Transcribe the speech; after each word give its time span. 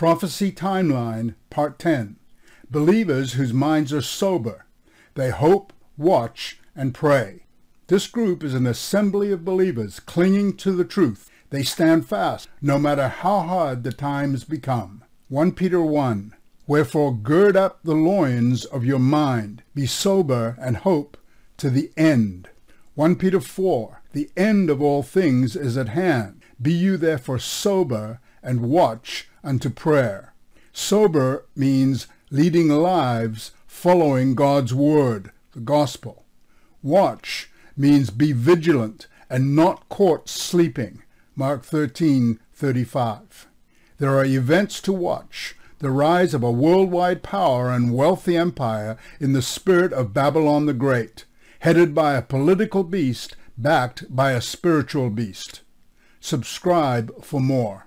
Prophecy 0.00 0.50
Timeline, 0.50 1.34
Part 1.50 1.78
10. 1.78 2.16
Believers 2.70 3.34
whose 3.34 3.52
minds 3.52 3.92
are 3.92 4.00
sober. 4.00 4.64
They 5.12 5.28
hope, 5.28 5.74
watch, 5.98 6.58
and 6.74 6.94
pray. 6.94 7.44
This 7.88 8.06
group 8.06 8.42
is 8.42 8.54
an 8.54 8.66
assembly 8.66 9.30
of 9.30 9.44
believers 9.44 10.00
clinging 10.00 10.56
to 10.56 10.72
the 10.72 10.86
truth. 10.86 11.30
They 11.50 11.62
stand 11.62 12.08
fast, 12.08 12.48
no 12.62 12.78
matter 12.78 13.08
how 13.08 13.40
hard 13.40 13.84
the 13.84 13.92
times 13.92 14.44
become. 14.44 15.04
1 15.28 15.52
Peter 15.52 15.82
1. 15.82 16.34
Wherefore 16.66 17.14
gird 17.14 17.54
up 17.54 17.80
the 17.84 17.92
loins 17.94 18.64
of 18.64 18.86
your 18.86 18.98
mind, 18.98 19.62
be 19.74 19.84
sober, 19.84 20.56
and 20.58 20.78
hope 20.78 21.18
to 21.58 21.68
the 21.68 21.90
end. 21.98 22.48
1 22.94 23.16
Peter 23.16 23.38
4. 23.38 24.00
The 24.14 24.30
end 24.34 24.70
of 24.70 24.80
all 24.80 25.02
things 25.02 25.56
is 25.56 25.76
at 25.76 25.90
hand. 25.90 26.40
Be 26.58 26.72
you 26.72 26.96
therefore 26.96 27.38
sober, 27.38 28.20
and 28.42 28.62
watch 28.62 29.28
unto 29.42 29.70
prayer. 29.70 30.32
Sober 30.72 31.46
means 31.56 32.06
leading 32.30 32.68
lives 32.68 33.52
following 33.66 34.34
God's 34.34 34.72
word, 34.72 35.32
the 35.52 35.60
gospel. 35.60 36.24
Watch 36.82 37.50
means 37.76 38.10
be 38.10 38.32
vigilant 38.32 39.06
and 39.28 39.54
not 39.56 39.88
caught 39.88 40.28
sleeping. 40.28 41.02
Mark 41.34 41.64
13:35. 41.64 43.46
There 43.98 44.16
are 44.16 44.24
events 44.24 44.80
to 44.82 44.92
watch. 44.92 45.56
The 45.78 45.90
rise 45.90 46.34
of 46.34 46.42
a 46.42 46.50
worldwide 46.50 47.22
power 47.22 47.70
and 47.70 47.94
wealthy 47.94 48.36
empire 48.36 48.98
in 49.18 49.32
the 49.32 49.40
spirit 49.40 49.94
of 49.94 50.12
Babylon 50.12 50.66
the 50.66 50.74
Great, 50.74 51.24
headed 51.60 51.94
by 51.94 52.14
a 52.14 52.22
political 52.22 52.84
beast 52.84 53.36
backed 53.56 54.04
by 54.14 54.32
a 54.32 54.42
spiritual 54.42 55.08
beast. 55.08 55.62
Subscribe 56.20 57.24
for 57.24 57.40
more. 57.40 57.86